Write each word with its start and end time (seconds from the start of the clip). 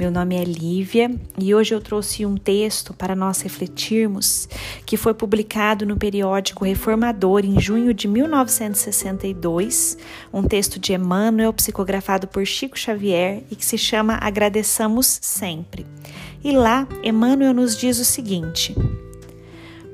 Meu 0.00 0.10
nome 0.10 0.34
é 0.34 0.42
Lívia 0.44 1.14
e 1.38 1.54
hoje 1.54 1.74
eu 1.74 1.80
trouxe 1.80 2.24
um 2.24 2.34
texto 2.34 2.94
para 2.94 3.14
nós 3.14 3.42
refletirmos 3.42 4.48
que 4.86 4.96
foi 4.96 5.12
publicado 5.12 5.84
no 5.84 5.94
periódico 5.94 6.64
Reformador 6.64 7.44
em 7.44 7.60
junho 7.60 7.92
de 7.92 8.08
1962, 8.08 9.98
um 10.32 10.42
texto 10.42 10.80
de 10.80 10.94
Emmanuel 10.94 11.52
psicografado 11.52 12.26
por 12.26 12.46
Chico 12.46 12.78
Xavier 12.78 13.42
e 13.50 13.56
que 13.56 13.62
se 13.62 13.76
chama 13.76 14.18
Agradeçamos 14.22 15.18
Sempre. 15.20 15.84
E 16.42 16.52
lá, 16.52 16.88
Emmanuel 17.02 17.52
nos 17.52 17.76
diz 17.76 17.98
o 17.98 18.04
seguinte: 18.06 18.74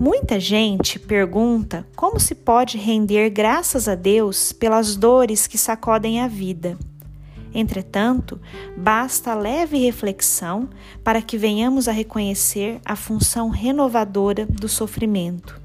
Muita 0.00 0.40
gente 0.40 0.98
pergunta 0.98 1.86
como 1.94 2.18
se 2.18 2.34
pode 2.34 2.76
render 2.76 3.30
graças 3.30 3.86
a 3.86 3.94
Deus 3.94 4.50
pelas 4.50 4.96
dores 4.96 5.46
que 5.46 5.56
sacodem 5.56 6.20
a 6.20 6.26
vida. 6.26 6.76
Entretanto, 7.54 8.40
basta 8.76 9.34
leve 9.34 9.78
reflexão 9.78 10.68
para 11.04 11.20
que 11.20 11.36
venhamos 11.36 11.88
a 11.88 11.92
reconhecer 11.92 12.80
a 12.84 12.96
função 12.96 13.50
renovadora 13.50 14.46
do 14.46 14.68
sofrimento. 14.68 15.60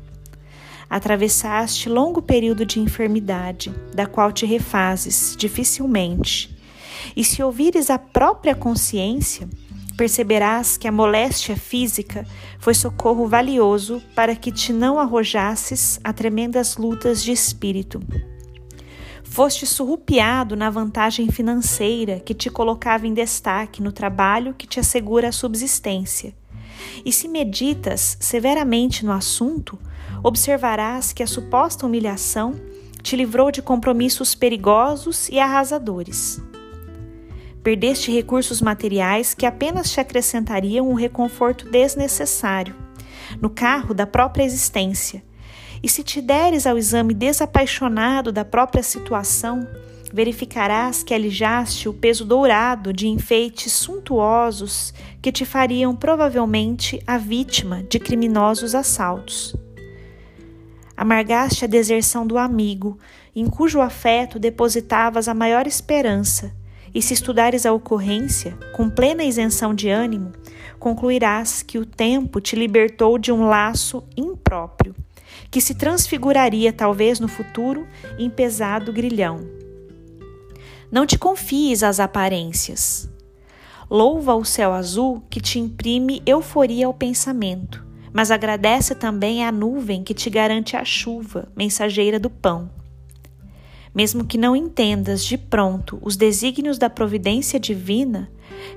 Atravessaste 0.89 1.89
longo 1.89 2.22
período 2.22 2.66
de 2.66 2.80
enfermidade, 2.80 3.73
da 3.94 4.06
qual 4.06 4.31
te 4.31 4.45
refazes 4.45 5.36
dificilmente. 5.38 6.56
E 7.16 7.23
se 7.23 7.44
ouvires 7.44 7.90
a 7.90 8.00
própria 8.00 8.56
consciência, 8.56 9.47
perceberás 9.97 10.78
que 10.78 10.88
a 10.88 10.92
moléstia 10.92 11.58
física 11.58 12.25
foi 12.59 12.73
socorro 12.73 13.28
valioso 13.28 14.02
para 14.16 14.36
que 14.36 14.52
te 14.52 14.72
não 14.72 15.00
arrojasses 15.00 16.00
a 16.03 16.14
tremendas 16.14 16.78
lutas 16.78 17.23
de 17.23 17.31
espírito. 17.31 18.02
Foste 19.30 19.67
surrupiado 19.67 20.56
na 20.56 20.70
vantagem 20.70 21.30
financeira 21.30 22.20
que 22.20 22.33
te 22.33 22.50
colocava 22.50 23.06
em 23.06 23.14
destaque 23.14 23.84
no 23.84 23.92
trabalho 23.92 24.56
que 24.56 24.66
te 24.66 24.80
assegura 24.80 25.30
a 25.30 25.31
subsistência. 25.31 26.34
E 27.06 27.11
se 27.11 27.28
meditas 27.28 28.17
severamente 28.19 29.06
no 29.06 29.11
assunto, 29.11 29.78
observarás 30.23 31.14
que 31.14 31.22
a 31.22 31.28
suposta 31.28 31.86
humilhação 31.86 32.56
te 33.03 33.16
livrou 33.16 33.52
de 33.52 33.61
compromissos 33.61 34.34
perigosos 34.34 35.30
e 35.30 35.39
arrasadores. 35.39 36.41
Perdeste 37.62 38.12
recursos 38.12 38.59
materiais 38.59 39.36
que 39.36 39.45
apenas 39.45 39.91
te 39.91 40.00
acrescentariam 40.00 40.89
um 40.89 40.95
reconforto 40.95 41.69
desnecessário 41.69 42.75
no 43.39 43.50
carro 43.50 43.94
da 43.94 44.08
própria 44.08 44.44
existência 44.44 45.23
e 45.81 45.89
se 45.89 46.03
te 46.03 46.22
deres 46.22 46.66
ao 46.66 46.78
exame 46.78 47.14
desapaixonado 47.14 48.31
da 48.31 48.44
própria 48.44 48.83
situação, 48.83 49.67
verificarás 50.11 51.03
que 51.03 51.14
alijaste 51.14 51.89
o 51.89 51.94
peso 51.94 52.25
dourado 52.25 52.94
de 52.94 53.08
enfeites 53.08 53.73
suntuosos 53.73 54.94
que 55.22 55.31
te 55.31 55.45
fariam 55.45 55.95
provavelmente 55.95 57.02
a 57.06 57.17
vítima 57.17 57.84
de 57.84 58.00
criminosos 58.00 58.73
assaltos. 58.73 59.56
Amargaste 60.95 61.66
a 61.66 61.67
deserção 61.67 62.25
do 62.25 62.38
amigo, 62.38 62.97
em 63.36 63.45
cujo 63.45 63.81
afeto 63.81 64.40
depositavas 64.40 65.28
a 65.28 65.34
maior 65.34 65.68
esperança, 65.68 66.52
e 66.94 67.02
se 67.02 67.13
estudares 67.13 67.66
a 67.66 67.73
ocorrência, 67.73 68.57
com 68.75 68.90
plena 68.90 69.23
isenção 69.23 69.75
de 69.75 69.90
ânimo, 69.90 70.31
concluirás 70.79 71.62
que 71.62 71.78
o 71.78 71.85
tempo 71.85 72.41
te 72.41 72.56
libertou 72.56 73.19
de 73.19 73.31
um 73.31 73.46
laço 73.46 74.03
impróprio 74.16 74.96
que 75.50 75.62
se 75.62 75.75
transfiguraria 75.75 76.74
talvez 76.74 77.20
no 77.20 77.28
futuro 77.28 77.88
em 78.18 78.30
pesado 78.30 78.92
grilhão. 78.92 79.40
Não 80.92 81.06
te 81.06 81.18
confies 81.18 81.84
às 81.84 82.00
aparências. 82.00 83.09
Louva 83.90 84.36
o 84.36 84.46
céu 84.46 84.74
azul 84.74 85.22
que 85.30 85.40
te 85.42 85.59
imprime 85.59 86.22
euforia 86.26 86.88
ao 86.88 86.94
pensamento, 86.94 87.86
mas 88.14 88.31
agradece 88.31 88.96
também 88.96 89.44
à 89.46 89.52
nuvem 89.52 90.03
que 90.03 90.14
te 90.14 90.30
garante 90.30 90.76
a 90.76 90.84
chuva, 90.84 91.50
mensageira 91.56 92.20
do 92.20 92.30
pão. 92.30 92.70
Mesmo 93.94 94.26
que 94.26 94.38
não 94.38 94.56
entendas 94.56 95.26
de 95.26 95.38
pronto 95.38 96.00
os 96.02 96.16
desígnios 96.16 96.78
da 96.78 96.90
providência 96.90 97.59
divina, 97.59 98.30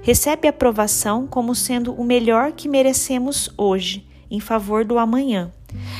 recebe 0.03 0.49
aprovação 0.49 1.27
como 1.27 1.55
sendo 1.55 1.93
o 1.93 2.05
melhor 2.05 2.53
que 2.53 2.69
merecemos 2.69 3.53
hoje, 3.57 4.07
em 4.31 4.41
favor 4.41 4.85
do 4.85 4.99
amanhã 4.99 5.53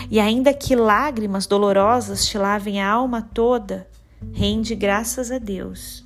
e 0.09 0.21
ainda 0.21 0.55
que 0.55 0.77
lágrimas 0.77 1.47
dolorosas 1.47 2.27
te 2.27 2.39
lavem 2.39 2.81
a 2.81 2.89
alma 2.89 3.23
toda, 3.23 3.89
rende 4.33 4.75
graças 4.75 5.31
a 5.31 5.39
Deus. 5.39 6.05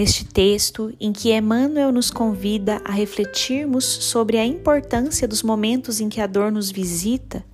Neste 0.00 0.24
texto, 0.24 0.94
em 0.98 1.12
que 1.12 1.30
Emmanuel 1.30 1.92
nos 1.92 2.10
convida 2.10 2.80
a 2.86 2.90
refletirmos 2.90 3.84
sobre 3.84 4.38
a 4.38 4.46
importância 4.46 5.28
dos 5.28 5.42
momentos 5.42 6.00
em 6.00 6.08
que 6.08 6.22
a 6.22 6.26
dor 6.26 6.50
nos 6.50 6.70
visita, 6.70 7.44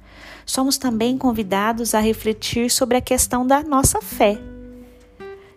somos 0.46 0.78
também 0.78 1.18
convidados 1.18 1.92
a 1.92 1.98
refletir 1.98 2.70
sobre 2.70 2.96
a 2.96 3.00
questão 3.00 3.44
da 3.44 3.64
nossa 3.64 4.00
fé. 4.00 4.38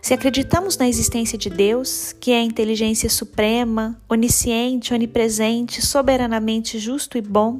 Se 0.01 0.13
acreditamos 0.13 0.77
na 0.77 0.87
existência 0.87 1.37
de 1.37 1.49
Deus, 1.49 2.15
que 2.19 2.31
é 2.31 2.39
a 2.39 2.43
inteligência 2.43 3.09
suprema, 3.09 4.01
onisciente, 4.09 4.93
onipresente, 4.93 5.85
soberanamente 5.85 6.79
justo 6.79 7.17
e 7.17 7.21
bom, 7.21 7.59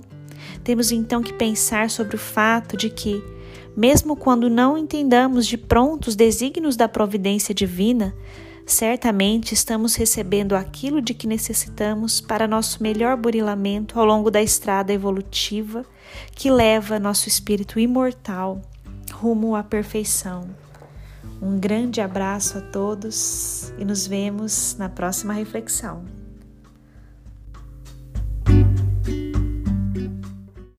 temos 0.64 0.92
então 0.92 1.22
que 1.22 1.34
pensar 1.34 1.90
sobre 1.90 2.16
o 2.16 2.20
fato 2.20 2.76
de 2.76 2.90
que, 2.90 3.24
mesmo 3.76 4.16
quando 4.16 4.50
não 4.50 4.78
entendamos 4.78 5.46
de 5.46 5.58
pronto 5.58 6.08
os 6.08 6.16
desígnios 6.16 6.76
da 6.76 6.88
providência 6.88 7.54
divina, 7.54 8.16
certamente 8.72 9.54
estamos 9.54 9.96
recebendo 9.96 10.56
aquilo 10.56 11.02
de 11.02 11.14
que 11.14 11.28
necessitamos 11.28 12.22
para 12.22 12.48
nosso 12.48 12.84
melhor 12.84 13.18
burilamento 13.18 14.00
ao 14.00 14.06
longo 14.06 14.30
da 14.30 14.42
estrada 14.42 14.94
evolutiva 14.94 15.84
que 16.36 16.52
leva 16.52 17.00
nosso 17.00 17.28
espírito 17.28 17.80
imortal 17.80 18.62
rumo 19.12 19.56
à 19.56 19.64
perfeição. 19.64 20.50
Um 21.42 21.60
grande 21.60 22.02
abraço 22.02 22.58
a 22.58 22.62
todos 22.62 23.74
e 23.78 23.86
nos 23.86 24.06
vemos 24.06 24.76
na 24.78 24.90
próxima 24.90 25.34
reflexão. 25.34 26.19